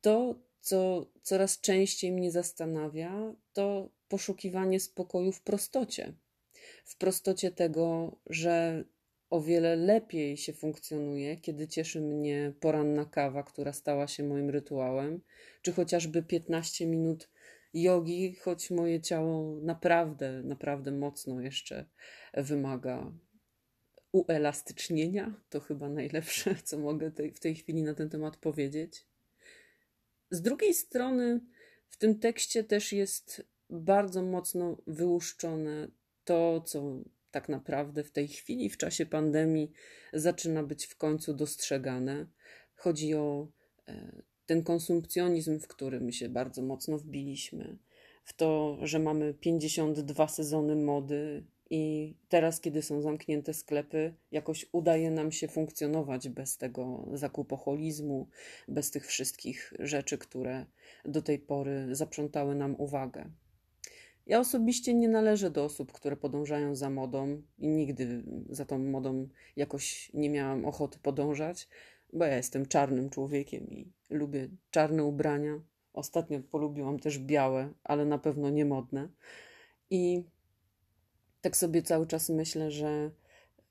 To, 0.00 0.40
co 0.60 1.06
coraz 1.22 1.60
częściej 1.60 2.12
mnie 2.12 2.30
zastanawia, 2.30 3.34
to 3.52 3.90
poszukiwanie 4.08 4.80
spokoju 4.80 5.32
w 5.32 5.42
prostocie. 5.42 6.14
W 6.84 6.96
prostocie 6.96 7.50
tego, 7.50 8.16
że 8.26 8.84
o 9.30 9.40
wiele 9.40 9.76
lepiej 9.76 10.36
się 10.36 10.52
funkcjonuje, 10.52 11.36
kiedy 11.36 11.68
cieszy 11.68 12.00
mnie 12.00 12.52
poranna 12.60 13.04
kawa, 13.04 13.42
która 13.42 13.72
stała 13.72 14.06
się 14.06 14.22
moim 14.22 14.50
rytuałem, 14.50 15.20
czy 15.62 15.72
chociażby 15.72 16.22
15 16.22 16.86
minut 16.86 17.28
jogi, 17.74 18.34
choć 18.34 18.70
moje 18.70 19.00
ciało 19.00 19.56
naprawdę, 19.62 20.42
naprawdę 20.42 20.92
mocno 20.92 21.40
jeszcze 21.40 21.84
wymaga 22.34 23.12
uelastycznienia. 24.12 25.34
To 25.50 25.60
chyba 25.60 25.88
najlepsze, 25.88 26.54
co 26.64 26.78
mogę 26.78 27.10
tej, 27.10 27.32
w 27.32 27.40
tej 27.40 27.54
chwili 27.54 27.82
na 27.82 27.94
ten 27.94 28.10
temat 28.10 28.36
powiedzieć. 28.36 29.06
Z 30.30 30.42
drugiej 30.42 30.74
strony, 30.74 31.40
w 31.88 31.96
tym 31.96 32.18
tekście 32.18 32.64
też 32.64 32.92
jest 32.92 33.42
bardzo 33.70 34.22
mocno 34.22 34.76
wyłuszczone 34.86 35.88
to, 36.24 36.60
co 36.60 37.02
tak 37.30 37.48
naprawdę 37.48 38.04
w 38.04 38.10
tej 38.10 38.28
chwili, 38.28 38.70
w 38.70 38.76
czasie 38.76 39.06
pandemii, 39.06 39.72
zaczyna 40.12 40.62
być 40.62 40.86
w 40.86 40.96
końcu 40.96 41.34
dostrzegane. 41.34 42.26
Chodzi 42.74 43.14
o 43.14 43.48
e, 43.88 44.22
ten 44.46 44.62
konsumpcjonizm, 44.62 45.60
w 45.60 45.68
który 45.68 46.00
my 46.00 46.12
się 46.12 46.28
bardzo 46.28 46.62
mocno 46.62 46.98
wbiliśmy, 46.98 47.78
w 48.24 48.32
to, 48.32 48.78
że 48.82 48.98
mamy 48.98 49.34
52 49.34 50.28
sezony 50.28 50.76
mody 50.76 51.44
i 51.70 52.14
teraz, 52.28 52.60
kiedy 52.60 52.82
są 52.82 53.02
zamknięte 53.02 53.54
sklepy, 53.54 54.14
jakoś 54.30 54.66
udaje 54.72 55.10
nam 55.10 55.32
się 55.32 55.48
funkcjonować 55.48 56.28
bez 56.28 56.56
tego 56.56 57.08
zakupoholizmu, 57.12 58.28
bez 58.68 58.90
tych 58.90 59.06
wszystkich 59.06 59.72
rzeczy, 59.78 60.18
które 60.18 60.66
do 61.04 61.22
tej 61.22 61.38
pory 61.38 61.88
zaprzątały 61.94 62.54
nam 62.54 62.74
uwagę. 62.78 63.30
Ja 64.26 64.40
osobiście 64.40 64.94
nie 64.94 65.08
należę 65.08 65.50
do 65.50 65.64
osób, 65.64 65.92
które 65.92 66.16
podążają 66.16 66.74
za 66.74 66.90
modą 66.90 67.42
i 67.58 67.68
nigdy 67.68 68.22
za 68.50 68.64
tą 68.64 68.78
modą 68.78 69.28
jakoś 69.56 70.10
nie 70.14 70.30
miałam 70.30 70.64
ochoty 70.64 70.98
podążać, 70.98 71.68
bo 72.12 72.24
ja 72.24 72.36
jestem 72.36 72.66
czarnym 72.66 73.10
człowiekiem 73.10 73.70
i 73.70 73.92
lubię 74.10 74.48
czarne 74.70 75.04
ubrania. 75.04 75.60
Ostatnio 75.92 76.40
polubiłam 76.40 76.98
też 76.98 77.18
białe, 77.18 77.72
ale 77.84 78.04
na 78.04 78.18
pewno 78.18 78.50
nie 78.50 78.64
modne. 78.64 79.08
I 79.90 80.24
tak 81.40 81.56
sobie 81.56 81.82
cały 81.82 82.06
czas 82.06 82.28
myślę, 82.28 82.70
że 82.70 83.10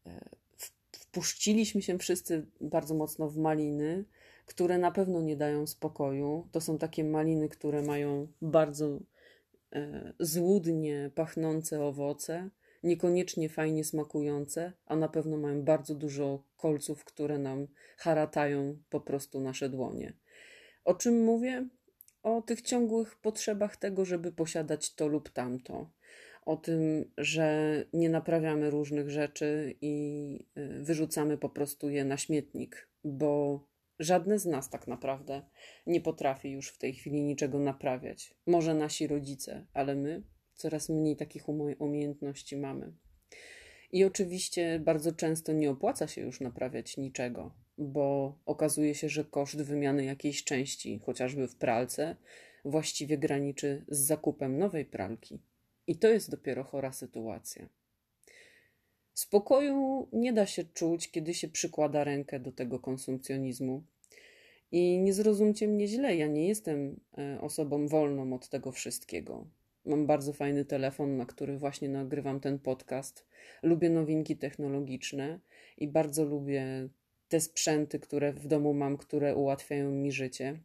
e, 0.06 0.29
wpuściliśmy 0.91 1.82
się 1.82 1.98
wszyscy 1.98 2.46
bardzo 2.62 2.96
mocno 2.96 3.29
w 3.29 3.38
maliny, 3.38 4.06
które 4.46 4.77
na 4.77 4.91
pewno 4.91 5.22
nie 5.22 5.36
dają 5.36 5.68
spokoju. 5.68 6.48
To 6.51 6.62
są 6.62 6.77
takie 6.77 7.03
maliny, 7.03 7.50
które 7.50 7.82
mają 7.82 8.27
bardzo 8.41 9.00
złudnie 10.20 11.12
pachnące 11.16 11.84
owoce, 11.84 12.50
niekoniecznie 12.84 13.50
fajnie 13.50 13.84
smakujące, 13.84 14.74
a 14.86 14.96
na 14.96 15.08
pewno 15.08 15.38
mają 15.38 15.64
bardzo 15.64 15.96
dużo 15.96 16.44
kolców, 16.58 17.06
które 17.06 17.38
nam 17.38 17.68
haratają 17.98 18.78
po 18.90 19.02
prostu 19.02 19.40
nasze 19.40 19.70
dłonie. 19.70 20.14
O 20.86 20.94
czym 20.94 21.24
mówię? 21.24 21.68
O 22.24 22.42
tych 22.42 22.62
ciągłych 22.62 23.16
potrzebach 23.16 23.78
tego, 23.78 24.06
żeby 24.06 24.32
posiadać 24.32 24.96
to 24.96 25.08
lub 25.08 25.30
tamto. 25.30 25.90
O 26.46 26.58
tym, 26.58 27.12
że 27.18 27.86
nie 27.94 28.10
naprawiamy 28.10 28.70
różnych 28.70 29.10
rzeczy 29.10 29.76
i 29.82 30.46
y, 30.58 30.84
wyrzucamy 30.84 31.38
po 31.38 31.50
prostu 31.50 31.90
je 31.90 32.06
na 32.06 32.18
śmietnik, 32.18 32.88
bo 33.04 33.64
żadne 34.00 34.39
z 34.39 34.46
nas 34.46 34.70
tak 34.70 34.88
naprawdę 34.88 35.41
nie 35.88 36.01
potrafi 36.01 36.51
już 36.51 36.70
w 36.70 36.77
tej 36.77 36.94
chwili 36.94 37.24
niczego 37.24 37.60
naprawiać. 37.60 38.36
Może 38.48 38.74
nasi 38.74 39.08
rodzice, 39.08 39.65
ale 39.74 39.96
my 39.96 40.24
coraz 40.56 40.89
mniej 40.89 41.15
takich 41.15 41.50
umiejętności 41.79 42.58
mamy. 42.58 42.94
I 43.91 44.03
oczywiście 44.03 44.79
bardzo 44.79 45.12
często 45.12 45.53
nie 45.53 45.72
opłaca 45.72 46.08
się 46.08 46.22
już 46.22 46.41
naprawiać 46.41 46.98
niczego, 46.98 47.51
bo 47.77 48.38
okazuje 48.46 48.96
się, 48.96 49.10
że 49.10 49.25
koszt 49.25 49.62
wymiany 49.62 50.06
jakiejś 50.06 50.44
części, 50.44 51.00
chociażby 51.06 51.48
w 51.48 51.56
pralce, 51.56 52.15
właściwie 52.65 53.18
graniczy 53.18 53.86
z 53.88 54.00
zakupem 54.00 54.58
nowej 54.58 54.86
pralki. 54.86 55.39
I 55.88 55.96
to 55.96 56.08
jest 56.08 56.32
dopiero 56.32 56.63
chora 56.63 56.91
sytuacja. 56.91 57.70
Spokoju 59.20 60.08
nie 60.14 60.34
da 60.34 60.46
się 60.46 60.64
czuć, 60.64 61.12
kiedy 61.12 61.34
się 61.34 61.48
przykłada 61.48 62.04
rękę 62.04 62.40
do 62.40 62.52
tego 62.52 62.80
konsumpcjonizmu. 62.80 63.84
I 64.72 65.00
nie 65.00 65.14
zrozumcie 65.14 65.68
mnie 65.68 65.88
źle, 65.88 66.16
ja 66.16 66.28
nie 66.28 66.48
jestem 66.48 67.00
e, 67.18 67.42
osobą 67.42 67.88
wolną 67.88 68.34
od 68.34 68.50
tego 68.50 68.72
wszystkiego. 68.72 69.48
Mam 69.86 70.08
bardzo 70.08 70.34
fajny 70.34 70.66
telefon, 70.66 71.18
na 71.18 71.26
który 71.26 71.58
właśnie 71.58 71.90
nagrywam 71.90 72.40
ten 72.40 72.60
podcast. 72.60 73.26
Lubię 73.64 73.90
nowinki 73.90 74.38
technologiczne 74.38 75.40
i 75.78 75.88
bardzo 75.88 76.26
lubię 76.26 76.90
te 77.28 77.40
sprzęty, 77.40 78.00
które 78.00 78.34
w 78.34 78.48
domu 78.48 78.74
mam, 78.74 78.98
które 78.98 79.36
ułatwiają 79.36 79.92
mi 79.92 80.12
życie. 80.12 80.60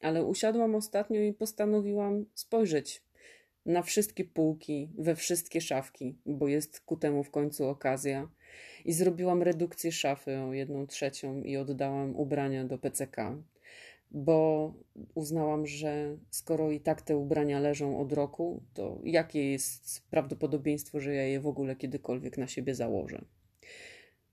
Ale 0.00 0.24
usiadłam 0.24 0.74
ostatnio 0.74 1.20
i 1.20 1.32
postanowiłam 1.32 2.24
spojrzeć 2.34 3.02
na 3.68 3.82
wszystkie 3.82 4.24
półki, 4.24 4.90
we 4.98 5.16
wszystkie 5.16 5.60
szafki, 5.60 6.18
bo 6.26 6.48
jest 6.48 6.80
ku 6.80 6.96
temu 6.96 7.24
w 7.24 7.30
końcu 7.30 7.68
okazja. 7.68 8.28
I 8.84 8.92
zrobiłam 8.92 9.42
redukcję 9.42 9.92
szafy 9.92 10.38
o 10.38 10.52
jedną 10.52 10.86
trzecią 10.86 11.42
i 11.42 11.56
oddałam 11.56 12.16
ubrania 12.16 12.64
do 12.64 12.78
PCK, 12.78 13.16
bo 14.10 14.74
uznałam, 15.14 15.66
że 15.66 16.16
skoro 16.30 16.70
i 16.70 16.80
tak 16.80 17.02
te 17.02 17.16
ubrania 17.16 17.60
leżą 17.60 18.00
od 18.00 18.12
roku, 18.12 18.62
to 18.74 18.98
jakie 19.04 19.52
jest 19.52 20.02
prawdopodobieństwo, 20.10 21.00
że 21.00 21.14
ja 21.14 21.22
je 21.22 21.40
w 21.40 21.46
ogóle 21.46 21.76
kiedykolwiek 21.76 22.38
na 22.38 22.46
siebie 22.46 22.74
założę? 22.74 23.24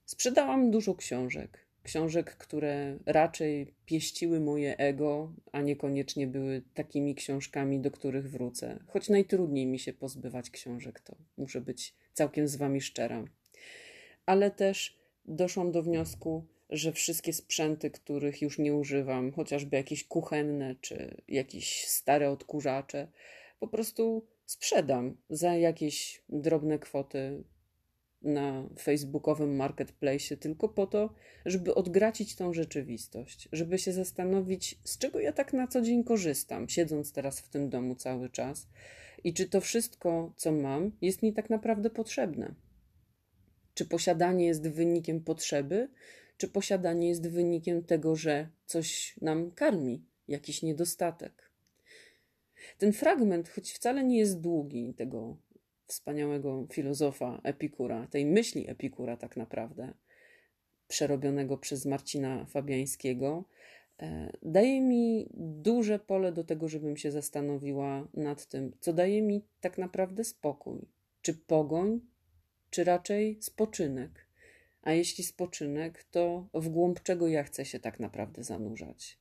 Sprzedałam 0.05 0.71
dużo 0.71 0.95
książek 0.95 1.64
książek, 1.85 2.37
które 2.37 2.97
raczej 3.05 3.73
pieściły 3.85 4.39
moje 4.39 4.77
ego, 4.77 5.33
a 5.51 5.61
niekoniecznie 5.61 6.27
były 6.27 6.61
takimi 6.73 7.15
książkami, 7.15 7.79
do 7.79 7.91
których 7.91 8.31
wrócę. 8.31 8.79
Choć 8.87 9.09
najtrudniej 9.09 9.65
mi 9.65 9.79
się 9.79 9.93
pozbywać 9.93 10.49
książek, 10.49 10.99
to 10.99 11.15
muszę 11.37 11.61
być 11.61 11.93
całkiem 12.13 12.47
z 12.47 12.55
wami 12.55 12.81
szczera. 12.81 13.25
Ale 14.25 14.51
też 14.51 14.97
doszłam 15.25 15.71
do 15.71 15.83
wniosku, 15.83 16.45
że 16.69 16.91
wszystkie 16.91 17.33
sprzęty, 17.33 17.91
których 17.91 18.41
już 18.41 18.59
nie 18.59 18.73
używam, 18.75 19.31
chociażby 19.31 19.77
jakieś 19.77 20.03
kuchenne 20.03 20.75
czy 20.81 21.21
jakieś 21.27 21.87
stare 21.87 22.29
odkurzacze, 22.29 23.07
po 23.59 23.67
prostu 23.67 24.27
sprzedam 24.45 25.17
za 25.29 25.55
jakieś 25.55 26.23
drobne 26.29 26.79
kwoty 26.79 27.43
na 28.25 28.70
facebookowym 28.79 29.55
marketplace 29.55 30.38
tylko 30.38 30.70
po 30.70 30.88
to, 30.88 31.13
żeby 31.46 31.75
odgracić 31.75 32.36
tą 32.36 32.53
rzeczywistość, 32.53 33.50
żeby 33.51 33.77
się 33.77 33.94
zastanowić, 33.94 34.79
z 34.84 34.98
czego 34.98 35.20
ja 35.20 35.34
tak 35.34 35.53
na 35.53 35.67
co 35.67 35.82
dzień 35.82 36.03
korzystam, 36.03 36.70
siedząc 36.70 37.12
teraz 37.12 37.39
w 37.39 37.50
tym 37.50 37.70
domu 37.70 37.96
cały 37.96 38.29
czas 38.29 38.67
i 39.24 39.34
czy 39.34 39.50
to 39.50 39.62
wszystko, 39.62 40.34
co 40.36 40.51
mam, 40.51 40.91
jest 41.01 41.24
mi 41.24 41.34
tak 41.34 41.50
naprawdę 41.50 41.89
potrzebne. 41.89 42.55
Czy 43.74 43.86
posiadanie 43.86 44.46
jest 44.46 44.67
wynikiem 44.67 45.24
potrzeby, 45.24 45.89
czy 46.38 46.48
posiadanie 46.48 47.10
jest 47.10 47.27
wynikiem 47.27 47.84
tego, 47.84 48.15
że 48.15 48.50
coś 48.65 49.15
nam 49.22 49.51
karmi, 49.51 50.05
jakiś 50.27 50.62
niedostatek. 50.62 51.51
Ten 52.77 52.94
fragment, 52.94 53.50
choć 53.50 53.72
wcale 53.72 54.03
nie 54.03 54.17
jest 54.17 54.41
długi, 54.41 54.94
tego 54.94 55.38
wspaniałego 55.87 56.67
filozofa 56.71 57.41
Epikura, 57.43 58.07
tej 58.07 58.25
myśli 58.25 58.69
Epikura 58.69 59.17
tak 59.17 59.37
naprawdę, 59.37 59.93
przerobionego 60.87 61.57
przez 61.57 61.85
Marcina 61.85 62.45
Fabiańskiego, 62.45 63.43
e, 63.99 64.31
daje 64.41 64.81
mi 64.81 65.29
duże 65.37 65.99
pole 65.99 66.31
do 66.31 66.43
tego, 66.43 66.67
żebym 66.67 66.97
się 66.97 67.11
zastanowiła 67.11 68.07
nad 68.13 68.45
tym, 68.45 68.71
co 68.79 68.93
daje 68.93 69.21
mi 69.21 69.43
tak 69.61 69.77
naprawdę 69.77 70.23
spokój. 70.23 70.87
Czy 71.21 71.33
pogoń, 71.33 72.01
czy 72.69 72.83
raczej 72.83 73.37
spoczynek? 73.41 74.27
A 74.81 74.91
jeśli 74.91 75.24
spoczynek, 75.24 76.03
to 76.03 76.48
w 76.53 76.69
głąb 76.69 77.03
czego 77.03 77.27
ja 77.27 77.43
chcę 77.43 77.65
się 77.65 77.79
tak 77.79 78.00
naprawdę 78.00 78.43
zanurzać? 78.43 79.19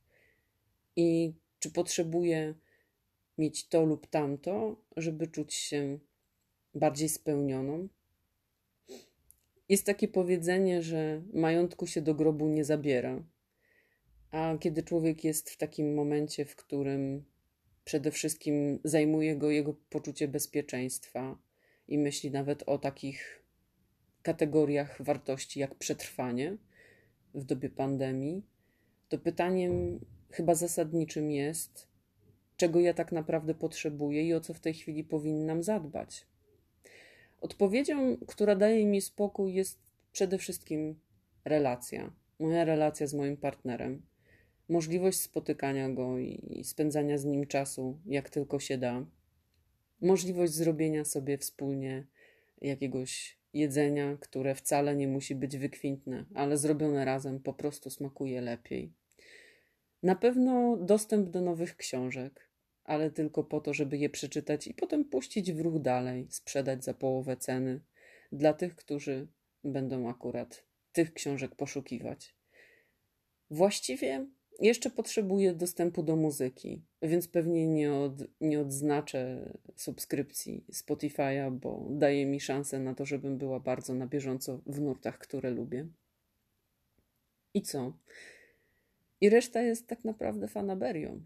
I 0.95 1.33
czy 1.59 1.71
potrzebuję 1.71 2.53
mieć 3.37 3.67
to 3.67 3.85
lub 3.85 4.07
tamto, 4.07 4.75
żeby 4.97 5.27
czuć 5.27 5.53
się 5.53 5.99
bardziej 6.75 7.09
spełnioną. 7.09 7.87
Jest 9.69 9.85
takie 9.85 10.07
powiedzenie, 10.07 10.81
że 10.81 11.21
majątku 11.33 11.87
się 11.87 12.01
do 12.01 12.15
grobu 12.15 12.47
nie 12.47 12.65
zabiera. 12.65 13.23
A 14.31 14.57
kiedy 14.59 14.83
człowiek 14.83 15.23
jest 15.23 15.49
w 15.49 15.57
takim 15.57 15.93
momencie, 15.93 16.45
w 16.45 16.55
którym 16.55 17.25
przede 17.85 18.11
wszystkim 18.11 18.79
zajmuje 18.83 19.35
go 19.35 19.51
jego 19.51 19.75
poczucie 19.89 20.27
bezpieczeństwa 20.27 21.37
i 21.87 21.97
myśli 21.97 22.31
nawet 22.31 22.63
o 22.63 22.77
takich 22.77 23.43
kategoriach 24.21 25.01
wartości 25.01 25.59
jak 25.59 25.75
przetrwanie 25.75 26.57
w 27.33 27.43
dobie 27.43 27.69
pandemii, 27.69 28.43
to 29.09 29.17
pytaniem 29.17 29.99
chyba 30.31 30.55
zasadniczym 30.55 31.31
jest, 31.31 31.87
czego 32.57 32.79
ja 32.79 32.93
tak 32.93 33.11
naprawdę 33.11 33.53
potrzebuję 33.53 34.27
i 34.27 34.33
o 34.33 34.41
co 34.41 34.53
w 34.53 34.59
tej 34.59 34.73
chwili 34.73 35.03
powinnam 35.03 35.63
zadbać. 35.63 36.27
Odpowiedzią, 37.41 38.17
która 38.27 38.55
daje 38.55 38.85
mi 38.85 39.01
spokój, 39.01 39.53
jest 39.53 39.79
przede 40.11 40.37
wszystkim 40.37 40.99
relacja. 41.45 42.13
Moja 42.39 42.65
relacja 42.65 43.07
z 43.07 43.13
moim 43.13 43.37
partnerem. 43.37 44.01
Możliwość 44.69 45.21
spotykania 45.21 45.89
go 45.89 46.19
i 46.19 46.61
spędzania 46.63 47.17
z 47.17 47.25
nim 47.25 47.47
czasu, 47.47 47.99
jak 48.05 48.29
tylko 48.29 48.59
się 48.59 48.77
da. 48.77 49.05
Możliwość 50.01 50.53
zrobienia 50.53 51.05
sobie 51.05 51.37
wspólnie 51.37 52.07
jakiegoś 52.61 53.37
jedzenia, 53.53 54.17
które 54.19 54.55
wcale 54.55 54.95
nie 54.95 55.07
musi 55.07 55.35
być 55.35 55.57
wykwintne, 55.57 56.25
ale 56.33 56.57
zrobione 56.57 57.05
razem 57.05 57.39
po 57.39 57.53
prostu 57.53 57.89
smakuje 57.89 58.41
lepiej. 58.41 58.93
Na 60.03 60.15
pewno 60.15 60.77
dostęp 60.77 61.29
do 61.29 61.41
nowych 61.41 61.77
książek, 61.77 62.44
ale 62.85 63.11
tylko 63.11 63.43
po 63.43 63.61
to, 63.61 63.73
żeby 63.73 63.97
je 63.97 64.09
przeczytać 64.09 64.67
i 64.67 64.73
potem 64.73 65.05
puścić 65.05 65.53
w 65.53 65.59
ruch 65.59 65.81
dalej, 65.81 66.27
sprzedać 66.29 66.83
za 66.83 66.93
połowę 66.93 67.37
ceny 67.37 67.81
dla 68.31 68.53
tych, 68.53 68.75
którzy 68.75 69.27
będą 69.63 70.09
akurat 70.09 70.63
tych 70.91 71.13
książek 71.13 71.55
poszukiwać. 71.55 72.35
Właściwie 73.49 74.27
jeszcze 74.59 74.89
potrzebuję 74.89 75.53
dostępu 75.53 76.03
do 76.03 76.15
muzyki, 76.15 76.81
więc 77.01 77.27
pewnie 77.27 77.67
nie, 77.67 77.93
od, 77.93 78.13
nie 78.41 78.59
odznaczę 78.59 79.51
subskrypcji 79.75 80.65
Spotify'a, 80.73 81.51
bo 81.51 81.87
daje 81.89 82.25
mi 82.25 82.39
szansę 82.39 82.79
na 82.79 82.95
to, 82.95 83.05
żebym 83.05 83.37
była 83.37 83.59
bardzo 83.59 83.93
na 83.93 84.07
bieżąco 84.07 84.61
w 84.65 84.81
nurtach, 84.81 85.17
które 85.17 85.51
lubię. 85.51 85.87
I 87.53 87.61
co? 87.61 87.93
I 89.21 89.29
reszta 89.29 89.61
jest 89.61 89.87
tak 89.87 90.05
naprawdę 90.05 90.47
fanaberią. 90.47 91.25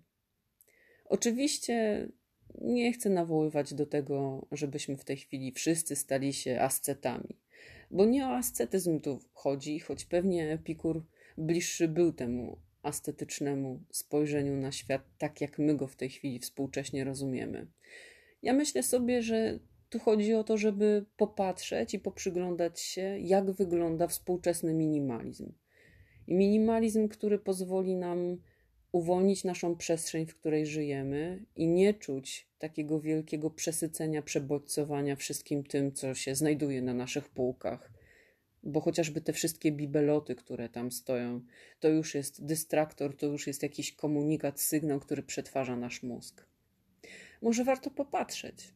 Oczywiście 1.10 2.08
nie 2.62 2.94
chcę 2.94 3.10
nawoływać 3.10 3.74
do 3.74 3.86
tego, 3.86 4.48
żebyśmy 4.52 4.98
w 4.98 5.06
tej 5.06 5.18
chwili 5.18 5.52
wszyscy 5.52 5.96
stali 5.96 6.34
się 6.34 6.60
ascetami, 6.62 7.38
bo 7.92 8.06
nie 8.06 8.26
o 8.26 8.36
ascetyzm 8.36 9.00
tu 9.00 9.20
chodzi, 9.34 9.80
choć 9.80 10.06
pewnie 10.06 10.52
Epikur 10.52 11.04
bliższy 11.38 11.88
był 11.88 12.14
temu 12.14 12.58
ascetycznemu 12.84 13.84
spojrzeniu 13.92 14.56
na 14.56 14.72
świat, 14.72 15.02
tak 15.18 15.42
jak 15.42 15.60
my 15.60 15.76
go 15.76 15.88
w 15.88 15.96
tej 15.96 16.10
chwili 16.10 16.40
współcześnie 16.40 17.04
rozumiemy. 17.04 17.68
Ja 18.42 18.54
myślę 18.54 18.84
sobie, 18.84 19.22
że 19.22 19.60
tu 19.90 20.00
chodzi 20.00 20.34
o 20.34 20.44
to, 20.44 20.58
żeby 20.58 21.06
popatrzeć 21.18 21.94
i 21.94 22.00
poprzyglądać 22.00 22.80
się, 22.80 23.20
jak 23.20 23.52
wygląda 23.52 24.08
współczesny 24.08 24.74
minimalizm. 24.74 25.54
I 26.28 26.34
minimalizm, 26.34 27.08
który 27.08 27.40
pozwoli 27.40 27.96
nam 27.96 28.38
uwolnić 28.92 29.44
naszą 29.44 29.76
przestrzeń, 29.76 30.26
w 30.26 30.36
której 30.36 30.66
żyjemy 30.66 31.46
i 31.56 31.68
nie 31.68 31.94
czuć 31.94 32.48
takiego 32.60 33.00
wielkiego 33.00 33.50
przesycenia, 33.50 34.22
przebodźcowania 34.22 35.16
wszystkim 35.16 35.64
tym, 35.64 35.92
co 35.92 36.14
się 36.14 36.36
znajduje 36.36 36.82
na 36.82 36.94
naszych 36.94 37.30
półkach. 37.30 37.92
Bo 38.64 38.82
chociażby 38.82 39.22
te 39.22 39.34
wszystkie 39.34 39.72
bibeloty, 39.72 40.36
które 40.36 40.70
tam 40.70 40.92
stoją, 40.92 41.42
to 41.80 41.90
już 41.90 42.16
jest 42.16 42.46
dystraktor, 42.46 43.18
to 43.18 43.26
już 43.26 43.48
jest 43.48 43.64
jakiś 43.64 43.94
komunikat, 43.94 44.62
sygnał, 44.62 45.00
który 45.00 45.24
przetwarza 45.24 45.76
nasz 45.76 46.04
mózg. 46.04 46.46
Może 47.42 47.64
warto 47.64 47.92
popatrzeć. 47.92 48.74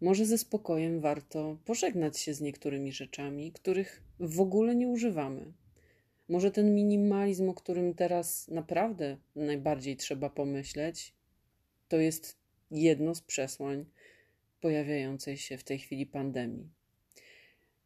Może 0.00 0.26
ze 0.26 0.38
spokojem 0.38 1.00
warto 1.00 1.58
pożegnać 1.64 2.18
się 2.18 2.34
z 2.34 2.40
niektórymi 2.40 2.92
rzeczami, 2.92 3.52
których 3.52 4.02
w 4.20 4.40
ogóle 4.40 4.74
nie 4.74 4.88
używamy 4.88 5.52
może 6.28 6.50
ten 6.50 6.74
minimalizm, 6.74 7.48
o 7.48 7.54
którym 7.54 7.94
teraz 7.94 8.48
naprawdę 8.48 9.16
najbardziej 9.36 9.96
trzeba 9.96 10.30
pomyśleć, 10.30 11.14
to 11.88 11.96
jest 11.96 12.36
jedno 12.70 13.14
z 13.14 13.20
przesłań 13.20 13.84
pojawiającej 14.60 15.36
się 15.36 15.58
w 15.58 15.64
tej 15.64 15.78
chwili 15.78 16.06
pandemii. 16.06 16.68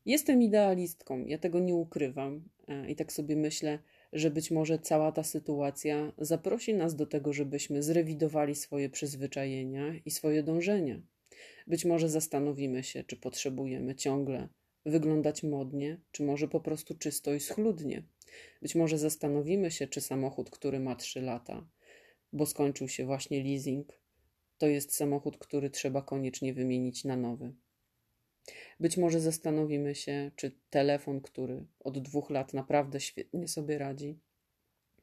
Jestem 0.06 0.42
idealistką, 0.42 1.24
ja 1.26 1.38
tego 1.38 1.60
nie 1.60 1.74
ukrywam 1.74 2.42
e, 2.68 2.90
i 2.90 2.96
tak 2.96 3.12
sobie 3.12 3.36
myślę, 3.36 3.78
że 4.12 4.30
być 4.30 4.50
może 4.50 4.78
cała 4.78 5.12
ta 5.12 5.22
sytuacja 5.22 6.12
zaprosi 6.18 6.74
nas 6.74 6.96
do 6.96 7.06
tego, 7.06 7.32
żebyśmy 7.32 7.82
zrewidowali 7.82 8.54
swoje 8.54 8.88
przyzwyczajenia 8.88 9.94
i 10.04 10.10
swoje 10.10 10.42
dążenia. 10.42 11.00
Być 11.66 11.84
może 11.84 12.08
zastanowimy 12.08 12.82
się, 12.82 13.04
czy 13.04 13.16
potrzebujemy 13.16 13.94
ciągle 13.94 14.48
wyglądać 14.86 15.42
modnie, 15.42 16.00
czy 16.12 16.22
może 16.22 16.48
po 16.48 16.60
prostu 16.60 16.94
czysto 16.94 17.34
i 17.34 17.40
schludnie. 17.40 18.02
Być 18.62 18.74
może 18.74 18.98
zastanowimy 18.98 19.70
się, 19.70 19.86
czy 19.86 20.00
samochód, 20.00 20.50
który 20.50 20.80
ma 20.80 20.96
3 20.96 21.20
lata, 21.20 21.66
bo 22.32 22.46
skończył 22.46 22.88
się 22.88 23.04
właśnie 23.06 23.44
leasing, 23.44 24.00
to 24.58 24.66
jest 24.66 24.94
samochód, 24.94 25.38
który 25.38 25.70
trzeba 25.70 26.02
koniecznie 26.02 26.54
wymienić 26.54 27.04
na 27.04 27.16
nowy. 27.16 27.52
Być 28.80 28.96
może 28.96 29.20
zastanowimy 29.20 29.94
się, 29.94 30.30
czy 30.36 30.52
telefon, 30.70 31.20
który 31.20 31.64
od 31.80 31.98
dwóch 31.98 32.30
lat 32.30 32.54
naprawdę 32.54 33.00
świetnie 33.00 33.48
sobie 33.48 33.78
radzi, 33.78 34.18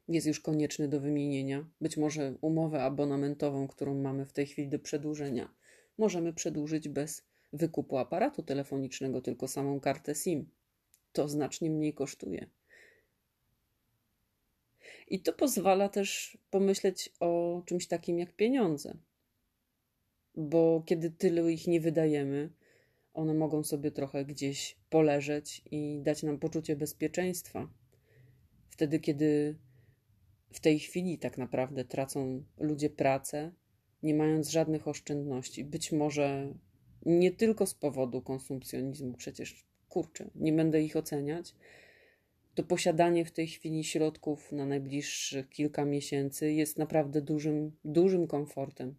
jest 0.08 0.26
już 0.26 0.40
konieczny 0.40 0.88
do 0.88 1.00
wymienienia. 1.00 1.68
Być 1.80 1.96
może 1.96 2.34
umowę 2.40 2.82
abonamentową, 2.82 3.68
którą 3.68 3.94
mamy 3.94 4.26
w 4.26 4.32
tej 4.32 4.46
chwili 4.46 4.68
do 4.68 4.78
przedłużenia, 4.78 5.54
możemy 5.98 6.32
przedłużyć 6.32 6.88
bez 6.88 7.27
wykupu 7.52 7.98
aparatu 7.98 8.42
telefonicznego, 8.42 9.20
tylko 9.20 9.48
samą 9.48 9.80
kartę 9.80 10.14
SIM. 10.14 10.50
To 11.12 11.28
znacznie 11.28 11.70
mniej 11.70 11.94
kosztuje. 11.94 12.50
I 15.08 15.20
to 15.20 15.32
pozwala 15.32 15.88
też 15.88 16.38
pomyśleć 16.50 17.12
o 17.20 17.62
czymś 17.66 17.86
takim 17.86 18.18
jak 18.18 18.32
pieniądze. 18.32 18.96
Bo 20.34 20.82
kiedy 20.86 21.10
tyle 21.10 21.52
ich 21.52 21.66
nie 21.66 21.80
wydajemy, 21.80 22.52
one 23.14 23.34
mogą 23.34 23.64
sobie 23.64 23.90
trochę 23.90 24.24
gdzieś 24.24 24.76
poleżeć 24.90 25.62
i 25.70 26.00
dać 26.02 26.22
nam 26.22 26.38
poczucie 26.38 26.76
bezpieczeństwa. 26.76 27.68
Wtedy, 28.70 29.00
kiedy 29.00 29.58
w 30.52 30.60
tej 30.60 30.78
chwili 30.78 31.18
tak 31.18 31.38
naprawdę 31.38 31.84
tracą 31.84 32.44
ludzie 32.58 32.90
pracę, 32.90 33.52
nie 34.02 34.14
mając 34.14 34.48
żadnych 34.48 34.88
oszczędności. 34.88 35.64
Być 35.64 35.92
może 35.92 36.54
nie 37.06 37.30
tylko 37.30 37.66
z 37.66 37.74
powodu 37.74 38.22
konsumpcjonizmu, 38.22 39.14
przecież 39.14 39.64
kurczę, 39.88 40.30
nie 40.34 40.52
będę 40.52 40.82
ich 40.82 40.96
oceniać. 40.96 41.54
To 42.54 42.62
posiadanie 42.62 43.24
w 43.24 43.30
tej 43.30 43.48
chwili 43.48 43.84
środków 43.84 44.52
na 44.52 44.66
najbliższych 44.66 45.48
kilka 45.48 45.84
miesięcy 45.84 46.52
jest 46.52 46.78
naprawdę 46.78 47.22
dużym, 47.22 47.72
dużym 47.84 48.26
komfortem. 48.26 48.94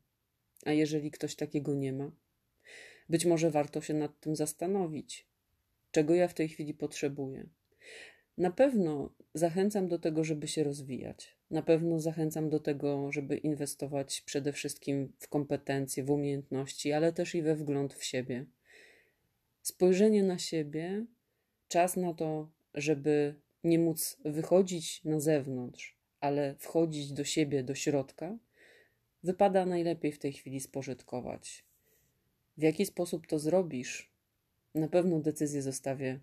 A 0.66 0.72
jeżeli 0.72 1.12
ktoś 1.12 1.36
takiego 1.36 1.74
nie 1.74 1.94
ma, 1.94 2.12
być 3.10 3.26
może 3.26 3.52
warto 3.52 3.82
się 3.82 3.94
nad 3.94 4.20
tym 4.20 4.36
zastanowić, 4.36 5.28
czego 5.92 6.16
ja 6.16 6.28
w 6.28 6.34
tej 6.34 6.50
chwili 6.50 6.74
potrzebuję. 6.74 7.50
Na 8.40 8.52
pewno 8.52 9.10
zachęcam 9.34 9.88
do 9.88 10.00
tego, 10.00 10.24
żeby 10.24 10.48
się 10.48 10.64
rozwijać. 10.64 11.36
Na 11.52 11.62
pewno 11.62 12.00
zachęcam 12.00 12.50
do 12.50 12.60
tego, 12.60 13.12
żeby 13.12 13.38
inwestować 13.38 14.22
przede 14.22 14.54
wszystkim 14.54 15.14
w 15.20 15.28
kompetencje, 15.28 16.04
w 16.04 16.12
umiejętności, 16.12 16.92
ale 16.92 17.14
też 17.14 17.36
i 17.36 17.42
we 17.42 17.56
wgląd 17.56 17.94
w 17.94 18.04
siebie. 18.04 18.46
Spojrzenie 19.62 20.24
na 20.24 20.40
siebie, 20.40 21.06
czas 21.68 21.98
na 21.98 22.14
to, 22.14 22.50
żeby 22.74 23.36
nie 23.64 23.80
móc 23.80 24.18
wychodzić 24.26 25.04
na 25.04 25.20
zewnątrz, 25.20 25.98
ale 26.20 26.56
wchodzić 26.56 27.12
do 27.12 27.24
siebie, 27.24 27.64
do 27.64 27.76
środka, 27.76 28.38
wypada 29.24 29.66
najlepiej 29.66 30.12
w 30.12 30.20
tej 30.20 30.34
chwili 30.34 30.60
spożytkować. 30.60 31.66
W 32.58 32.62
jaki 32.62 32.86
sposób 32.86 33.28
to 33.28 33.40
zrobisz, 33.40 34.12
na 34.76 34.88
pewno 34.88 35.20
decyzję 35.20 35.62
zostawię 35.62 36.20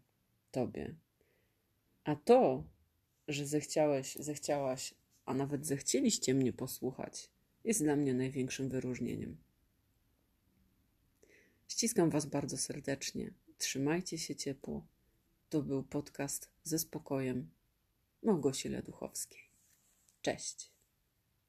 Tobie. 0.51 0.95
A 2.07 2.17
to, 2.17 2.65
że 3.29 3.47
zechciałeś, 3.47 4.15
zechciałaś, 4.15 4.95
a 5.25 5.35
nawet 5.35 5.67
zechcieliście 5.67 6.35
mnie 6.35 6.53
posłuchać, 6.53 7.31
jest 7.65 7.83
dla 7.83 7.97
mnie 7.97 8.15
największym 8.15 8.69
wyróżnieniem. 8.69 9.37
Ściskam 11.69 12.11
Was 12.11 12.27
bardzo 12.27 12.57
serdecznie. 12.57 13.31
Trzymajcie 13.59 14.19
się 14.19 14.37
ciepło. 14.37 14.87
To 15.49 15.63
był 15.63 15.83
podcast 15.83 16.51
ze 16.63 16.79
spokojem 16.79 17.51
Małgosi 18.23 18.69
Leduchowskiej. 18.69 19.43
Cześć. 20.23 20.76